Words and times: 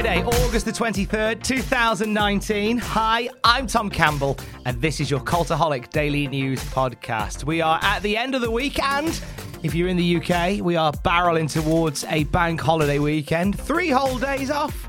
Friday, 0.00 0.24
August 0.24 0.64
the 0.64 0.72
23rd, 0.72 1.42
2019. 1.42 2.78
Hi, 2.78 3.28
I'm 3.44 3.66
Tom 3.66 3.90
Campbell, 3.90 4.38
and 4.64 4.80
this 4.80 4.98
is 4.98 5.10
your 5.10 5.20
Cultaholic 5.20 5.90
Daily 5.90 6.26
News 6.26 6.58
Podcast. 6.70 7.44
We 7.44 7.60
are 7.60 7.78
at 7.82 8.00
the 8.00 8.16
end 8.16 8.34
of 8.34 8.40
the 8.40 8.50
week, 8.50 8.82
and 8.82 9.08
if 9.62 9.74
you're 9.74 9.88
in 9.88 9.98
the 9.98 10.16
UK, 10.16 10.64
we 10.64 10.74
are 10.74 10.90
barreling 10.90 11.52
towards 11.52 12.04
a 12.04 12.24
bank 12.24 12.62
holiday 12.62 12.98
weekend. 12.98 13.60
Three 13.60 13.90
whole 13.90 14.18
days 14.18 14.50
off. 14.50 14.88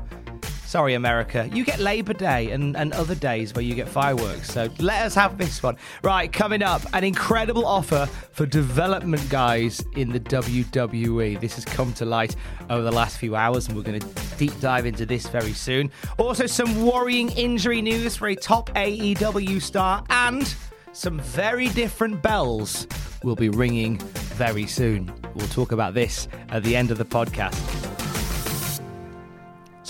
Sorry, 0.72 0.94
America. 0.94 1.50
You 1.52 1.66
get 1.66 1.80
Labor 1.80 2.14
Day 2.14 2.50
and, 2.50 2.74
and 2.78 2.94
other 2.94 3.14
days 3.14 3.52
where 3.52 3.62
you 3.62 3.74
get 3.74 3.86
fireworks. 3.86 4.50
So 4.50 4.70
let 4.78 5.04
us 5.04 5.14
have 5.14 5.36
this 5.36 5.62
one. 5.62 5.76
Right, 6.02 6.32
coming 6.32 6.62
up, 6.62 6.80
an 6.94 7.04
incredible 7.04 7.66
offer 7.66 8.06
for 8.30 8.46
development 8.46 9.28
guys 9.28 9.84
in 9.96 10.10
the 10.10 10.18
WWE. 10.18 11.38
This 11.38 11.56
has 11.56 11.66
come 11.66 11.92
to 11.92 12.06
light 12.06 12.36
over 12.70 12.82
the 12.82 12.90
last 12.90 13.18
few 13.18 13.36
hours, 13.36 13.68
and 13.68 13.76
we're 13.76 13.82
going 13.82 14.00
to 14.00 14.36
deep 14.38 14.58
dive 14.60 14.86
into 14.86 15.04
this 15.04 15.26
very 15.26 15.52
soon. 15.52 15.90
Also, 16.16 16.46
some 16.46 16.86
worrying 16.86 17.28
injury 17.32 17.82
news 17.82 18.16
for 18.16 18.28
a 18.28 18.34
top 18.34 18.70
AEW 18.70 19.60
star 19.60 20.02
and 20.08 20.54
some 20.94 21.20
very 21.20 21.68
different 21.68 22.22
bells 22.22 22.86
will 23.22 23.36
be 23.36 23.50
ringing 23.50 23.98
very 24.38 24.66
soon. 24.66 25.12
We'll 25.34 25.48
talk 25.48 25.72
about 25.72 25.92
this 25.92 26.28
at 26.48 26.62
the 26.62 26.74
end 26.74 26.90
of 26.90 26.96
the 26.96 27.04
podcast. 27.04 27.81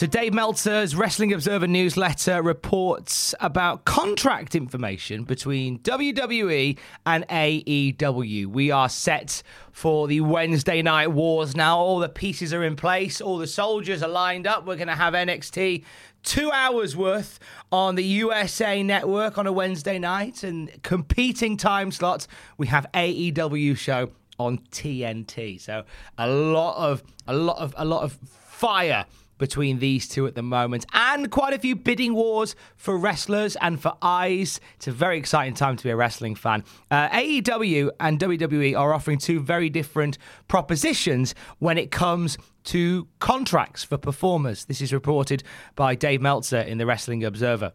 So, 0.03 0.09
Dave 0.09 0.35
Meltzer's 0.35 0.97
Wrestling 0.97 1.33
Observer 1.33 1.69
newsletter 1.69 2.43
reports 2.43 3.37
about 3.39 3.85
contract 3.85 4.57
information 4.57 5.23
between 5.23 5.79
WWE 5.79 6.77
and 7.07 7.25
AEW. 7.29 8.47
We 8.47 8.73
are 8.73 8.89
set 8.89 9.45
for 9.71 10.09
the 10.09 10.21
Wednesday 10.21 10.83
night 10.83 11.13
wars 11.13 11.55
now. 11.55 11.79
All 11.79 12.01
the 12.01 12.09
pieces 12.09 12.53
are 12.53 12.65
in 12.65 12.75
place, 12.75 13.21
all 13.21 13.39
the 13.39 13.47
soldiers 13.47 14.03
are 14.03 14.09
lined 14.09 14.45
up. 14.45 14.67
We're 14.67 14.75
going 14.75 14.89
to 14.89 14.97
have 14.97 15.15
NXT 15.15 15.85
two 16.25 16.51
hours 16.51 16.97
worth 16.97 17.39
on 17.71 17.95
the 17.95 18.03
USA 18.03 18.83
network 18.83 19.39
on 19.39 19.47
a 19.47 19.53
Wednesday 19.53 20.01
night 20.01 20.43
and 20.43 20.83
competing 20.83 21.57
time 21.57 21.93
slots. 21.93 22.27
We 22.59 22.67
have 22.67 22.89
AEW 22.93 23.77
show 23.77 24.11
on 24.41 24.59
TNT. 24.73 25.61
So, 25.61 25.85
a 26.19 26.29
lot 26.29 26.77
of, 26.91 27.05
a 27.29 27.37
lot 27.37 27.59
of, 27.59 27.73
a 27.79 27.85
lot 27.85 28.03
of 28.03 28.15
fire 28.15 29.07
between 29.39 29.79
these 29.79 30.09
two 30.09 30.27
at 30.27 30.35
the 30.35 30.43
moment, 30.43 30.87
and 30.93 31.31
quite 31.31 31.53
a 31.53 31.59
few 31.59 31.75
bidding 31.75 32.15
wars 32.15 32.55
for 32.77 32.97
wrestlers 32.97 33.57
and 33.57 33.81
for 33.81 33.97
eyes. 34.03 34.61
It's 34.77 34.89
a 34.89 34.93
very 34.93 35.19
exciting 35.19 35.55
time 35.55 35.77
to 35.77 35.85
be 35.85 35.91
a 35.91 35.97
wrestling 35.97 36.35
fan. 36.35 36.65
Uh, 36.91 37.09
AEW 37.09 37.91
and 38.01 38.19
WWE 38.19 38.79
are 38.79 38.95
offering 38.95 39.19
two 39.19 39.41
very 39.41 39.69
different 39.69 40.19
propositions 40.49 41.35
when 41.59 41.79
it 41.79 41.91
comes 41.91 42.39
to 42.65 43.09
contracts 43.19 43.83
for 43.83 43.99
performers. 43.99 44.67
This 44.67 44.81
is 44.81 44.93
reported 44.93 45.43
by 45.75 45.95
Dave 45.95 46.21
Meltzer 46.21 46.61
in 46.61 46.79
the 46.79 46.87
Wrestling 46.87 47.25
Observer. 47.25 47.73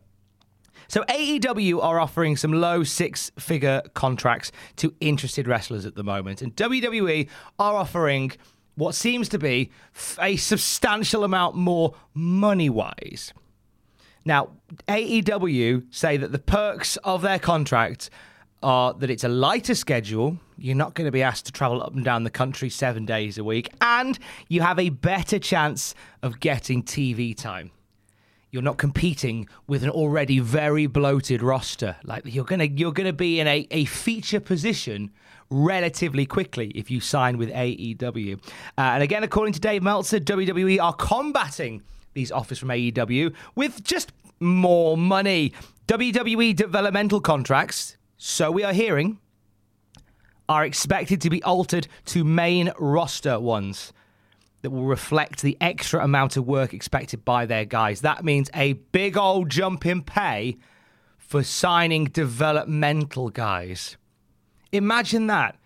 So 0.88 1.04
AEW 1.04 1.84
are 1.84 2.00
offering 2.00 2.38
some 2.38 2.54
low 2.54 2.84
six-figure 2.84 3.82
contracts 3.94 4.52
to 4.78 4.94
interested 5.02 5.48
wrestlers 5.48 5.86
at 5.86 5.96
the 5.96 6.04
moment, 6.04 6.42
and 6.42 6.56
WWE 6.56 7.28
are 7.60 7.76
offering 7.76 8.32
what 8.78 8.96
seems 8.96 9.28
to 9.30 9.40
be 9.40 9.72
a 10.22 10.38
substantial 10.38 11.24
amount 11.24 11.56
more 11.56 11.96
money 12.14 12.70
wise. 12.70 13.34
Now, 14.24 14.52
AEW 14.88 15.84
say 15.90 16.16
that 16.18 16.32
the 16.32 16.40
perks 16.40 16.96
of 16.98 17.22
their 17.22 17.40
contract 17.40 18.10
are 18.62 18.94
that 18.94 19.10
it's 19.10 19.24
a 19.24 19.30
lighter 19.30 19.76
schedule, 19.76 20.38
you're 20.58 20.76
not 20.76 20.94
going 20.94 21.06
to 21.06 21.12
be 21.12 21.24
asked 21.24 21.46
to 21.48 21.52
travel 21.52 21.82
up 21.82 21.94
and 21.96 22.04
down 22.04 22.24
the 22.24 22.30
country 22.30 22.70
seven 22.70 23.06
days 23.06 23.38
a 23.38 23.44
week, 23.44 23.70
and 23.82 24.18
you 24.48 24.62
have 24.62 24.80
a 24.80 24.90
better 24.90 25.40
chance 25.40 25.96
of 26.22 26.40
getting 26.40 26.84
TV 26.84 27.36
time. 27.36 27.72
You're 28.58 28.64
not 28.64 28.80
competing 28.80 29.48
with 29.68 29.84
an 29.84 29.92
already 29.92 30.40
very 30.40 30.88
bloated 30.88 31.44
roster. 31.44 31.96
Like 32.04 32.24
you're 32.26 32.44
gonna 32.44 32.64
you're 32.64 32.92
gonna 32.92 33.14
be 33.14 33.40
in 33.40 33.46
a, 33.46 33.68
a 33.70 33.86
feature 33.86 34.40
position 34.40 35.12
relatively 35.52 36.26
quickly 36.26 36.72
if 36.74 36.90
you 36.90 37.00
sign 37.00 37.38
with 37.38 37.52
AEW. 37.52 38.40
Uh, 38.76 38.82
and 38.82 39.04
again, 39.04 39.24
according 39.24 39.54
to 39.54 39.60
Dave 39.60 39.84
Meltzer, 39.84 40.20
WWE 40.20 40.82
are 40.82 40.94
combating 40.94 41.84
these 42.16 42.32
offers 42.32 42.58
from 42.58 42.70
AEW 42.70 43.32
with 43.54 43.84
just 43.84 44.12
more 44.40 44.98
money. 44.98 45.54
WWE 45.88 46.56
developmental 46.56 47.22
contracts, 47.22 47.96
so 48.18 48.50
we 48.50 48.64
are 48.64 48.74
hearing, 48.74 49.20
are 50.50 50.66
expected 50.66 51.22
to 51.22 51.30
be 51.30 51.44
altered 51.44 51.88
to 52.06 52.24
main 52.24 52.72
roster 52.80 53.40
ones 53.40 53.94
that 54.62 54.72
will 54.72 54.86
reflect 54.86 55.42
the 55.42 55.58
extra 55.62 56.04
amount 56.04 56.38
of 56.38 56.46
work 56.46 56.74
expected 56.74 57.24
by 57.24 57.46
their 57.46 57.66
guys. 57.66 58.02
That 58.02 58.26
means 58.26 58.50
a 58.54 58.74
big 58.74 59.18
old 59.18 59.50
jump 59.50 59.86
in 59.86 60.02
pay 60.02 60.58
for 61.18 61.44
signing 61.44 62.06
developmental 62.06 63.30
guys. 63.30 63.98
Imagine 64.72 65.28
that. 65.28 65.58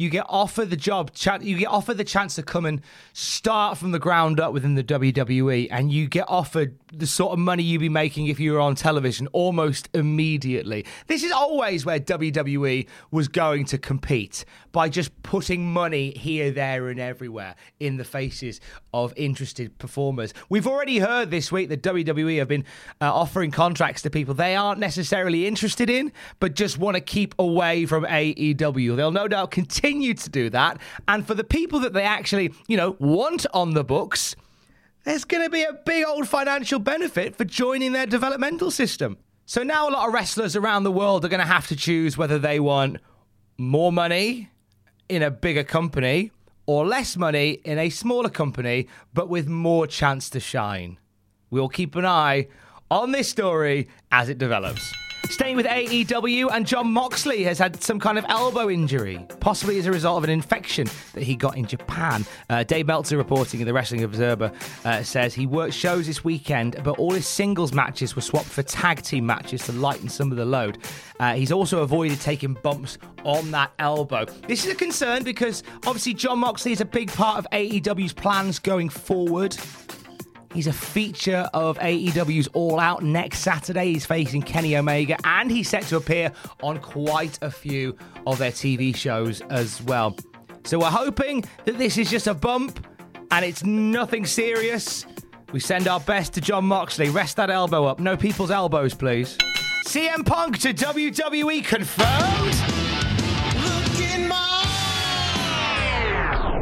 You 0.00 0.08
get 0.08 0.24
offered 0.30 0.70
the 0.70 0.78
job, 0.78 1.10
you 1.42 1.58
get 1.58 1.68
offered 1.68 1.98
the 1.98 2.04
chance 2.04 2.34
to 2.36 2.42
come 2.42 2.64
and 2.64 2.80
start 3.12 3.76
from 3.76 3.90
the 3.90 3.98
ground 3.98 4.40
up 4.40 4.54
within 4.54 4.74
the 4.74 4.82
WWE, 4.82 5.68
and 5.70 5.92
you 5.92 6.08
get 6.08 6.24
offered 6.26 6.74
the 6.90 7.06
sort 7.06 7.34
of 7.34 7.38
money 7.38 7.62
you'd 7.62 7.82
be 7.82 7.90
making 7.90 8.28
if 8.28 8.40
you 8.40 8.54
were 8.54 8.60
on 8.60 8.74
television 8.74 9.26
almost 9.34 9.90
immediately. 9.92 10.86
This 11.06 11.22
is 11.22 11.32
always 11.32 11.84
where 11.84 12.00
WWE 12.00 12.86
was 13.10 13.28
going 13.28 13.66
to 13.66 13.76
compete 13.76 14.46
by 14.72 14.88
just 14.88 15.22
putting 15.22 15.70
money 15.70 16.12
here, 16.12 16.50
there, 16.50 16.88
and 16.88 16.98
everywhere 16.98 17.54
in 17.78 17.98
the 17.98 18.04
faces 18.04 18.58
of 18.94 19.12
interested 19.18 19.76
performers. 19.76 20.32
We've 20.48 20.66
already 20.66 20.98
heard 21.00 21.30
this 21.30 21.52
week 21.52 21.68
that 21.68 21.82
WWE 21.82 22.38
have 22.38 22.48
been 22.48 22.64
uh, 23.02 23.12
offering 23.12 23.50
contracts 23.50 24.00
to 24.02 24.10
people 24.10 24.32
they 24.32 24.56
aren't 24.56 24.80
necessarily 24.80 25.46
interested 25.46 25.90
in, 25.90 26.10
but 26.38 26.54
just 26.54 26.78
want 26.78 26.94
to 26.94 27.02
keep 27.02 27.34
away 27.38 27.84
from 27.84 28.04
AEW. 28.04 28.96
They'll 28.96 29.10
no 29.10 29.28
doubt 29.28 29.50
continue 29.50 29.89
to 29.98 30.30
do 30.30 30.50
that. 30.50 30.78
And 31.08 31.26
for 31.26 31.34
the 31.34 31.44
people 31.44 31.80
that 31.80 31.92
they 31.92 32.04
actually, 32.04 32.52
you 32.68 32.76
know, 32.76 32.96
want 32.98 33.46
on 33.52 33.74
the 33.74 33.84
books, 33.84 34.36
there's 35.04 35.24
going 35.24 35.42
to 35.42 35.50
be 35.50 35.62
a 35.62 35.72
big 35.72 36.04
old 36.06 36.28
financial 36.28 36.78
benefit 36.78 37.36
for 37.36 37.44
joining 37.44 37.92
their 37.92 38.06
developmental 38.06 38.70
system. 38.70 39.16
So 39.46 39.62
now 39.62 39.88
a 39.88 39.90
lot 39.90 40.06
of 40.06 40.14
wrestlers 40.14 40.54
around 40.54 40.84
the 40.84 40.92
world 40.92 41.24
are 41.24 41.28
going 41.28 41.40
to 41.40 41.46
have 41.46 41.66
to 41.68 41.76
choose 41.76 42.16
whether 42.16 42.38
they 42.38 42.60
want 42.60 42.98
more 43.58 43.92
money 43.92 44.50
in 45.08 45.22
a 45.22 45.30
bigger 45.30 45.64
company 45.64 46.30
or 46.66 46.86
less 46.86 47.16
money 47.16 47.58
in 47.64 47.78
a 47.78 47.90
smaller 47.90 48.28
company, 48.28 48.86
but 49.12 49.28
with 49.28 49.48
more 49.48 49.86
chance 49.88 50.30
to 50.30 50.38
shine. 50.38 50.98
We'll 51.50 51.68
keep 51.68 51.96
an 51.96 52.06
eye 52.06 52.46
on 52.90 53.12
this 53.12 53.28
story 53.28 53.88
as 54.10 54.28
it 54.28 54.38
develops. 54.38 54.92
Staying 55.30 55.54
with 55.54 55.66
AEW, 55.66 56.48
and 56.52 56.66
Jon 56.66 56.90
Moxley 56.90 57.44
has 57.44 57.56
had 57.56 57.80
some 57.80 58.00
kind 58.00 58.18
of 58.18 58.24
elbow 58.28 58.68
injury, 58.68 59.24
possibly 59.38 59.78
as 59.78 59.86
a 59.86 59.92
result 59.92 60.18
of 60.18 60.24
an 60.24 60.30
infection 60.30 60.88
that 61.12 61.22
he 61.22 61.36
got 61.36 61.56
in 61.56 61.66
Japan. 61.66 62.24
Uh, 62.48 62.64
Dave 62.64 62.88
Meltzer, 62.88 63.16
reporting 63.16 63.60
in 63.60 63.66
the 63.66 63.72
Wrestling 63.72 64.02
Observer, 64.02 64.50
uh, 64.84 65.02
says 65.04 65.32
he 65.32 65.46
worked 65.46 65.72
shows 65.72 66.08
this 66.08 66.24
weekend, 66.24 66.80
but 66.82 66.98
all 66.98 67.12
his 67.12 67.28
singles 67.28 67.72
matches 67.72 68.16
were 68.16 68.22
swapped 68.22 68.48
for 68.48 68.64
tag 68.64 69.02
team 69.02 69.24
matches 69.24 69.62
to 69.66 69.72
lighten 69.72 70.08
some 70.08 70.32
of 70.32 70.36
the 70.36 70.44
load. 70.44 70.78
Uh, 71.20 71.34
he's 71.34 71.52
also 71.52 71.82
avoided 71.82 72.20
taking 72.20 72.54
bumps 72.54 72.98
on 73.22 73.52
that 73.52 73.70
elbow. 73.78 74.24
This 74.48 74.64
is 74.64 74.72
a 74.72 74.76
concern 74.76 75.22
because 75.22 75.62
obviously 75.86 76.14
Jon 76.14 76.40
Moxley 76.40 76.72
is 76.72 76.80
a 76.80 76.86
big 76.86 77.08
part 77.12 77.38
of 77.38 77.46
AEW's 77.52 78.12
plans 78.12 78.58
going 78.58 78.88
forward. 78.88 79.56
He's 80.52 80.66
a 80.66 80.72
feature 80.72 81.48
of 81.54 81.78
AEW's 81.78 82.48
All 82.54 82.80
Out 82.80 83.04
next 83.04 83.40
Saturday. 83.40 83.92
He's 83.92 84.04
facing 84.04 84.42
Kenny 84.42 84.76
Omega, 84.76 85.16
and 85.24 85.50
he's 85.50 85.68
set 85.68 85.84
to 85.84 85.96
appear 85.96 86.32
on 86.62 86.78
quite 86.78 87.38
a 87.40 87.50
few 87.50 87.96
of 88.26 88.38
their 88.38 88.50
TV 88.50 88.94
shows 88.94 89.40
as 89.42 89.80
well. 89.82 90.16
So 90.64 90.80
we're 90.80 90.86
hoping 90.86 91.44
that 91.64 91.78
this 91.78 91.96
is 91.98 92.10
just 92.10 92.26
a 92.26 92.34
bump 92.34 92.84
and 93.30 93.44
it's 93.44 93.64
nothing 93.64 94.26
serious. 94.26 95.06
We 95.52 95.60
send 95.60 95.88
our 95.88 96.00
best 96.00 96.34
to 96.34 96.40
Jon 96.40 96.64
Moxley. 96.64 97.10
Rest 97.10 97.36
that 97.36 97.50
elbow 97.50 97.84
up. 97.86 98.00
No 98.00 98.16
people's 98.16 98.50
elbows, 98.50 98.94
please. 98.94 99.36
CM 99.86 100.24
Punk 100.26 100.58
to 100.58 100.74
WWE 100.74 101.64
confirmed. 101.64 102.59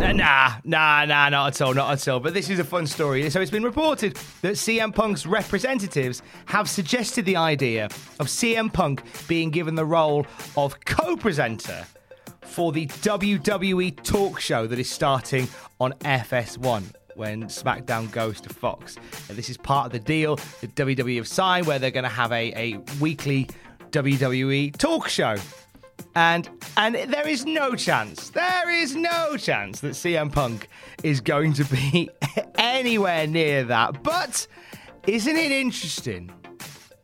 Uh, 0.00 0.12
nah, 0.12 0.54
nah, 0.64 1.04
nah, 1.04 1.28
not 1.28 1.48
at 1.48 1.60
all, 1.60 1.74
not 1.74 1.92
at 1.92 2.06
all. 2.06 2.20
But 2.20 2.32
this 2.32 2.48
is 2.50 2.60
a 2.60 2.64
fun 2.64 2.86
story. 2.86 3.28
So 3.30 3.40
it's 3.40 3.50
been 3.50 3.64
reported 3.64 4.14
that 4.42 4.54
CM 4.54 4.94
Punk's 4.94 5.26
representatives 5.26 6.22
have 6.46 6.70
suggested 6.70 7.24
the 7.24 7.34
idea 7.34 7.86
of 8.20 8.28
CM 8.28 8.72
Punk 8.72 9.02
being 9.26 9.50
given 9.50 9.74
the 9.74 9.84
role 9.84 10.24
of 10.56 10.78
co 10.84 11.16
presenter 11.16 11.84
for 12.42 12.70
the 12.70 12.86
WWE 12.86 14.00
talk 14.04 14.38
show 14.38 14.68
that 14.68 14.78
is 14.78 14.88
starting 14.88 15.48
on 15.80 15.92
FS1 15.94 16.84
when 17.16 17.44
SmackDown 17.46 18.10
goes 18.12 18.40
to 18.40 18.48
Fox. 18.48 18.96
And 19.28 19.36
this 19.36 19.50
is 19.50 19.56
part 19.56 19.86
of 19.86 19.92
the 19.92 19.98
deal 19.98 20.36
that 20.60 20.76
WWE 20.76 21.16
have 21.16 21.26
signed 21.26 21.66
where 21.66 21.80
they're 21.80 21.90
going 21.90 22.04
to 22.04 22.08
have 22.08 22.30
a, 22.30 22.52
a 22.54 22.78
weekly 23.00 23.48
WWE 23.90 24.76
talk 24.76 25.08
show. 25.08 25.36
And 26.14 26.48
and 26.76 26.94
there 26.94 27.28
is 27.28 27.44
no 27.44 27.74
chance, 27.74 28.30
there 28.30 28.70
is 28.70 28.96
no 28.96 29.36
chance 29.36 29.80
that 29.80 29.92
CM 29.92 30.32
Punk 30.32 30.68
is 31.02 31.20
going 31.20 31.52
to 31.54 31.64
be 31.64 32.10
anywhere 32.58 33.26
near 33.26 33.64
that. 33.64 34.02
But 34.02 34.46
isn't 35.06 35.36
it 35.36 35.52
interesting 35.52 36.30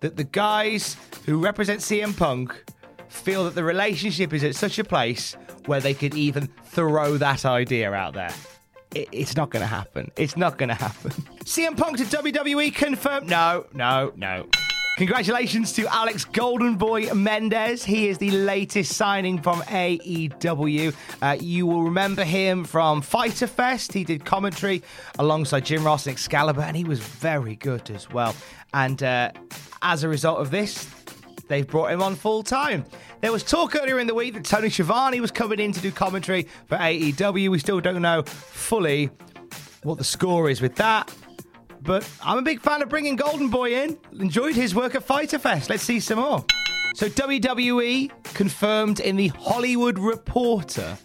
that 0.01 0.17
the 0.17 0.25
guys 0.25 0.97
who 1.27 1.39
represent 1.39 1.81
CM 1.81 2.17
Punk 2.17 2.55
feel 3.09 3.45
that 3.45 3.55
the 3.55 3.65
relationship 3.65 4.33
is 4.33 4.43
at 4.43 4.55
such 4.55 4.79
a 4.79 4.85
place 4.85 5.37
where 5.67 5.81
they 5.81 5.95
could 5.95 6.15
even 6.15 6.49
throw 6.65 7.17
that 7.19 7.45
idea 7.45 7.93
out 7.93 8.15
there? 8.15 8.35
it's 8.95 9.37
not 9.37 9.51
going 9.51 9.61
to 9.61 9.67
happen. 9.67 10.11
It's 10.17 10.37
not 10.37 10.59
going 10.59 10.69
to 10.69 10.75
happen. 10.75 11.11
CM 11.45 11.77
Punk 11.77 11.99
to 11.99 12.05
WWE 12.05 12.75
confirmed. 12.75 13.29
No, 13.29 13.67
no, 13.73 14.13
no. 14.17 14.47
Congratulations 14.97 15.73
to 15.73 15.93
Alex 15.93 16.25
Golden 16.25 16.77
Boy 16.77 17.07
Marvez. 17.07 17.83
He 17.83 18.07
is 18.07 18.19
the 18.19 18.31
latest 18.31 18.93
signing 18.93 19.43
from 19.43 19.61
AEW. 19.63 20.95
Uh, 21.21 21.37
you 21.41 21.67
will 21.67 21.83
remember 21.83 22.23
him 22.23 22.63
from 22.63 23.03
Fyter 23.03 23.49
Fest. 23.49 23.93
He 23.93 24.05
did 24.05 24.25
commentary 24.25 24.85
alongside 25.19 25.65
Jim 25.65 25.83
Ross 25.83 26.07
and 26.07 26.13
Excalibur, 26.13 26.61
and 26.61 26.77
he 26.77 26.85
was 26.85 27.01
very 27.01 27.57
good 27.57 27.91
as 27.91 28.09
well. 28.11 28.37
And 28.73 29.03
uh, 29.03 29.33
as 29.83 30.05
a 30.05 30.09
result 30.09 30.39
of 30.39 30.53
this, 30.53 30.89
they've 31.49 31.67
brought 31.67 31.91
him 31.91 32.01
on 32.01 32.15
full 32.15 32.45
time. 32.45 32.85
There 33.21 33.33
was 33.33 33.43
talk 33.43 33.75
earlier 33.75 33.99
in 33.99 34.07
the 34.07 34.15
week 34.15 34.35
that 34.35 34.45
Tony 34.45 34.71
Schiavone 34.71 35.21
was 35.21 35.33
coming 35.33 35.59
in 35.59 35.73
to 35.73 35.81
do 35.81 35.91
commentary 35.91 36.47
for 36.67 36.79
AEW. 36.79 37.49
We 37.49 37.59
still 37.59 37.81
don't 37.81 38.01
know 38.01 38.23
fully 38.23 39.11
what 39.83 39.99
the 39.99 40.05
score 40.05 40.49
is 40.49 40.61
with 40.61 40.77
that. 40.77 41.13
But 41.85 42.09
I'm 42.23 42.39
a 42.39 42.43
big 42.43 42.61
fan 42.61 42.81
of 42.81 42.89
bringing 42.89 43.15
Golden 43.15 43.51
Boy 43.51 43.83
in. 43.83 43.99
Enjoyed 44.19 44.55
his 44.55 44.75
work 44.75 44.95
at 44.95 45.05
Fyter 45.05 45.39
Fest. 45.39 45.69
Let's 45.69 45.83
see 45.83 46.01
some 46.01 46.19
more. 46.19 46.45
So 46.95 47.09
WWE 47.09 48.11
confirmed 48.35 49.01
in 49.01 49.17
the 49.17 49.29
Hollywood 49.29 49.99
Reporter 49.99 50.97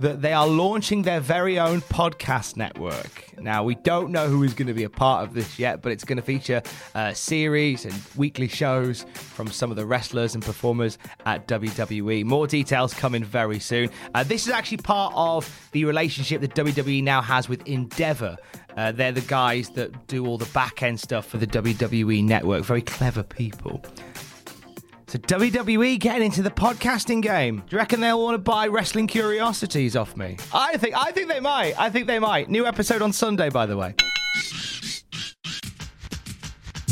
that 0.00 0.22
they 0.22 0.32
are 0.32 0.46
launching 0.46 1.02
their 1.02 1.20
very 1.20 1.58
own 1.58 1.80
podcast 1.82 2.56
network. 2.56 3.24
Now, 3.38 3.64
we 3.64 3.74
don't 3.76 4.10
know 4.10 4.28
who 4.28 4.42
is 4.42 4.54
going 4.54 4.68
to 4.68 4.74
be 4.74 4.84
a 4.84 4.90
part 4.90 5.26
of 5.26 5.34
this 5.34 5.58
yet, 5.58 5.82
but 5.82 5.92
it's 5.92 6.04
going 6.04 6.16
to 6.16 6.22
feature 6.22 6.62
uh, 6.94 7.12
series 7.12 7.84
and 7.84 7.94
weekly 8.16 8.48
shows 8.48 9.04
from 9.14 9.48
some 9.48 9.70
of 9.70 9.76
the 9.76 9.86
wrestlers 9.86 10.34
and 10.34 10.44
performers 10.44 10.98
at 11.24 11.46
WWE. 11.48 12.24
More 12.24 12.46
details 12.46 12.94
coming 12.94 13.24
very 13.24 13.58
soon. 13.58 13.90
Uh, 14.14 14.22
this 14.24 14.46
is 14.46 14.52
actually 14.52 14.78
part 14.78 15.12
of 15.16 15.68
the 15.72 15.84
relationship 15.84 16.40
that 16.40 16.54
WWE 16.54 17.02
now 17.02 17.20
has 17.20 17.48
with 17.48 17.66
Endeavor. 17.66 18.36
Uh, 18.76 18.92
they're 18.92 19.12
the 19.12 19.22
guys 19.22 19.70
that 19.70 20.06
do 20.06 20.26
all 20.26 20.36
the 20.36 20.46
back 20.46 20.82
end 20.82 21.00
stuff 21.00 21.26
for 21.26 21.38
the 21.38 21.46
WWE 21.46 22.22
network. 22.22 22.64
Very 22.64 22.82
clever 22.82 23.22
people. 23.22 23.82
So 25.08 25.20
WWE 25.20 26.00
getting 26.00 26.24
into 26.24 26.42
the 26.42 26.50
podcasting 26.50 27.22
game. 27.22 27.58
Do 27.58 27.76
you 27.76 27.78
reckon 27.78 28.00
they'll 28.00 28.20
want 28.20 28.34
to 28.34 28.38
buy 28.38 28.66
wrestling 28.66 29.06
curiosities 29.06 29.94
off 29.94 30.16
me? 30.16 30.36
I 30.52 30.76
think 30.78 30.96
I 30.96 31.12
think 31.12 31.28
they 31.28 31.38
might. 31.38 31.78
I 31.78 31.90
think 31.90 32.08
they 32.08 32.18
might. 32.18 32.50
New 32.50 32.66
episode 32.66 33.02
on 33.02 33.12
Sunday, 33.12 33.48
by 33.48 33.66
the 33.66 33.76
way. 33.76 33.94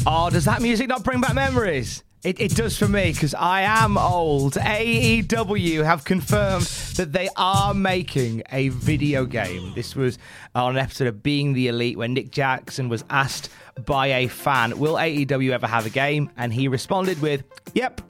Oh, 0.07 0.31
does 0.31 0.45
that 0.45 0.63
music 0.63 0.87
not 0.87 1.03
bring 1.03 1.21
back 1.21 1.35
memories? 1.35 2.05
It, 2.25 2.41
it 2.41 2.57
does 2.57 2.79
for 2.79 2.89
me 2.89 3.13
because 3.13 3.35
I 3.35 3.61
am 3.61 3.99
old. 3.99 4.55
AEW 4.55 5.85
have 5.85 6.05
confirmed 6.05 6.65
that 6.97 7.13
they 7.13 7.29
are 7.37 7.75
making 7.75 8.43
a 8.51 8.71
video 8.71 9.27
game. 9.27 9.75
This 9.75 9.95
was 9.95 10.19
on 10.55 10.71
an 10.71 10.79
episode 10.79 11.07
of 11.07 11.23
Being 11.23 11.53
the 11.53 11.69
Elite 11.69 11.99
where 11.99 12.09
Nick 12.09 12.31
Jackson 12.31 12.89
was 12.89 13.05
asked 13.11 13.51
by 13.85 14.07
a 14.07 14.29
fan, 14.29 14.79
"Will 14.79 14.95
AEW 14.95 15.51
ever 15.53 15.67
have 15.67 15.85
a 15.85 15.91
game?" 15.91 16.31
And 16.39 16.51
he 16.51 16.67
responded 16.67 17.21
with, 17.21 17.45
"Yep." 17.75 18.01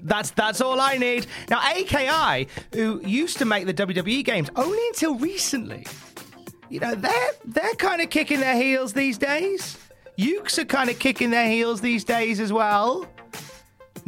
That's 0.00 0.32
that's 0.32 0.60
all 0.60 0.78
I 0.78 0.98
need. 0.98 1.26
Now, 1.48 1.62
AKI, 1.66 2.48
who 2.74 3.00
used 3.06 3.38
to 3.38 3.46
make 3.46 3.64
the 3.64 3.72
WWE 3.72 4.22
games 4.22 4.50
only 4.54 4.86
until 4.88 5.14
recently, 5.14 5.86
you 6.68 6.80
know, 6.80 6.94
they're 6.94 7.30
they're 7.46 7.74
kind 7.78 8.02
of 8.02 8.10
kicking 8.10 8.40
their 8.40 8.56
heels 8.56 8.92
these 8.92 9.16
days. 9.16 9.78
Yuke's 10.18 10.58
are 10.58 10.66
kind 10.66 10.90
of 10.90 10.98
kicking 10.98 11.30
their 11.30 11.48
heels 11.48 11.80
these 11.80 12.04
days 12.04 12.38
as 12.38 12.52
well. 12.52 13.08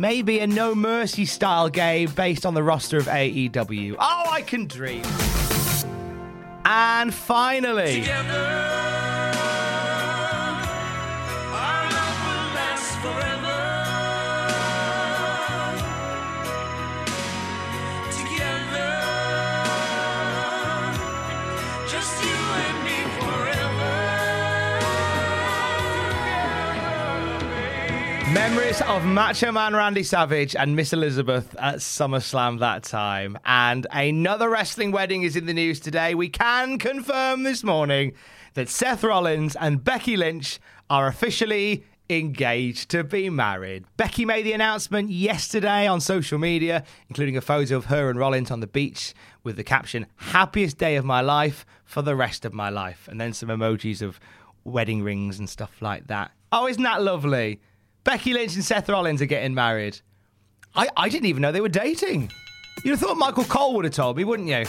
Maybe 0.00 0.38
a 0.38 0.46
No 0.46 0.76
Mercy 0.76 1.24
style 1.26 1.68
game 1.68 2.12
based 2.12 2.46
on 2.46 2.54
the 2.54 2.62
roster 2.62 2.98
of 2.98 3.06
AEW. 3.06 3.96
Oh, 3.98 4.24
I 4.30 4.42
can 4.42 4.66
dream. 4.66 5.02
And 6.64 7.12
finally. 7.12 8.02
Together. 8.02 8.77
Memories 28.48 28.81
of 28.81 29.05
Macho 29.05 29.52
Man 29.52 29.76
Randy 29.76 30.02
Savage 30.02 30.56
and 30.56 30.74
Miss 30.74 30.94
Elizabeth 30.94 31.55
at 31.58 31.76
SummerSlam 31.76 32.60
that 32.60 32.82
time. 32.82 33.36
And 33.44 33.86
another 33.93 34.48
wrestling 34.48 34.90
wedding 34.90 35.22
is 35.22 35.36
in 35.36 35.44
the 35.44 35.52
news 35.52 35.81
today. 35.81 36.14
We 36.14 36.31
can 36.31 36.78
confirm 36.78 37.43
this 37.43 37.62
morning 37.62 38.14
that 38.55 38.70
Seth 38.70 39.05
Rollins 39.05 39.55
and 39.55 39.84
Becky 39.84 40.17
Lynch 40.17 40.60
are 40.88 41.08
officially 41.08 41.84
engaged 42.08 42.88
to 42.93 43.05
be 43.05 43.28
married. 43.28 43.84
Becky 43.98 44.24
made 44.24 44.46
the 44.46 44.55
announcement 44.55 45.10
yesterday 45.10 45.86
on 45.86 46.00
social 46.00 46.38
media, 46.38 46.84
including 47.10 47.36
a 47.36 47.43
photo 47.43 47.76
of 47.76 47.84
her 47.86 48.08
and 48.08 48.19
Rollins 48.19 48.50
on 48.50 48.60
the 48.60 48.67
beach 48.67 49.12
with 49.44 49.56
the 49.56 49.64
caption, 49.64 50.06
Happiest 50.17 50.78
day 50.78 50.96
of 50.96 51.05
my 51.05 51.20
life 51.20 51.67
for 51.84 52.00
the 52.00 52.17
rest 52.17 52.46
of 52.46 52.55
my 52.55 52.70
life. 52.70 53.08
And 53.08 53.20
then 53.20 53.34
some 53.34 53.50
emojis 53.50 54.00
of 54.00 54.19
wedding 54.64 55.02
rings 55.02 55.38
and 55.38 55.50
stuff 55.50 55.82
like 55.82 56.06
that. 56.06 56.31
Oh, 56.50 56.67
isn't 56.67 56.82
that 56.82 57.02
lovely? 57.02 57.60
Becky 58.08 58.32
Lynch 58.32 58.55
and 58.55 58.65
Seth 58.65 58.88
Rollins 58.88 59.20
are 59.20 59.27
getting 59.27 59.53
married. 59.53 60.00
I, 60.74 60.88
I 60.96 61.10
didn't 61.10 61.27
even 61.27 61.43
know 61.43 61.53
they 61.53 61.60
were 61.60 61.69
dating. 61.69 62.31
You'd 62.82 62.93
have 62.93 63.00
thought 63.00 63.19
Michael 63.19 63.44
Cole 63.44 63.74
would 63.74 63.84
have 63.84 63.93
told 63.93 64.17
me, 64.17 64.24
wouldn't 64.24 64.48
you? 64.48 64.65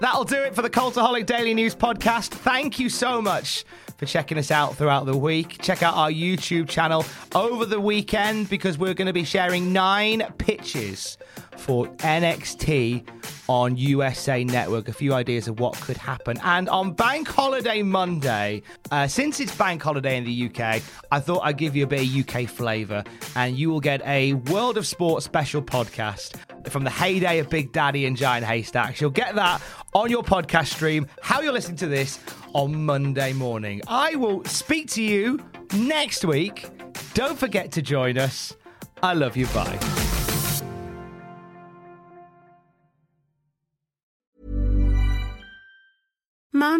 That'll 0.00 0.24
do 0.24 0.42
it 0.42 0.54
for 0.54 0.62
the 0.62 0.70
Cultaholic 0.70 1.24
Daily 1.24 1.54
News 1.54 1.74
podcast. 1.74 2.28
Thank 2.28 2.80
you 2.80 2.88
so 2.88 3.22
much 3.22 3.64
for 3.96 4.06
checking 4.06 4.38
us 4.38 4.50
out 4.50 4.74
throughout 4.76 5.06
the 5.06 5.16
week. 5.16 5.62
Check 5.62 5.84
out 5.84 5.94
our 5.94 6.10
YouTube 6.10 6.68
channel 6.68 7.04
over 7.34 7.64
the 7.64 7.80
weekend 7.80 8.48
because 8.48 8.76
we're 8.76 8.94
going 8.94 9.06
to 9.06 9.12
be 9.12 9.22
sharing 9.24 9.72
nine 9.72 10.24
pitches 10.38 11.16
for 11.56 11.86
NXT 11.98 13.06
on 13.48 13.76
USA 13.76 14.42
Network. 14.42 14.88
A 14.88 14.92
few 14.92 15.14
ideas 15.14 15.46
of 15.46 15.60
what 15.60 15.74
could 15.74 15.96
happen. 15.96 16.38
And 16.42 16.68
on 16.68 16.92
Bank 16.92 17.28
Holiday 17.28 17.82
Monday, 17.82 18.62
uh, 18.90 19.06
since 19.06 19.38
it's 19.38 19.54
Bank 19.54 19.80
Holiday 19.80 20.16
in 20.16 20.24
the 20.24 20.46
UK, 20.46 20.82
I 21.12 21.20
thought 21.20 21.40
I'd 21.44 21.56
give 21.58 21.76
you 21.76 21.84
a 21.84 21.86
bit 21.86 22.00
of 22.00 22.28
UK 22.28 22.48
flavour 22.48 23.04
and 23.36 23.56
you 23.56 23.70
will 23.70 23.80
get 23.80 24.04
a 24.04 24.34
World 24.34 24.76
of 24.76 24.88
Sport 24.88 25.22
special 25.22 25.62
podcast 25.62 26.34
from 26.70 26.84
the 26.84 26.90
heyday 26.90 27.38
of 27.38 27.50
Big 27.50 27.72
Daddy 27.72 28.06
and 28.06 28.16
Giant 28.16 28.46
Haystacks. 28.46 29.00
You'll 29.00 29.10
get 29.10 29.34
that 29.34 29.62
on 29.92 30.10
your 30.10 30.22
podcast 30.22 30.66
stream, 30.68 31.06
how 31.22 31.40
you're 31.40 31.52
listening 31.52 31.76
to 31.78 31.86
this 31.86 32.18
on 32.52 32.84
Monday 32.84 33.32
morning. 33.32 33.80
I 33.86 34.14
will 34.16 34.44
speak 34.44 34.88
to 34.90 35.02
you 35.02 35.40
next 35.74 36.24
week. 36.24 36.66
Don't 37.14 37.38
forget 37.38 37.72
to 37.72 37.82
join 37.82 38.18
us. 38.18 38.54
I 39.02 39.14
love 39.14 39.36
you. 39.36 39.46
Bye. 39.48 40.03